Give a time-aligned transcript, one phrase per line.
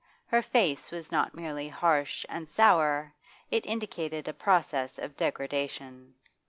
[0.25, 3.13] Her face was not merely harsh and sour,
[3.51, 6.15] it indicated a process of degradation.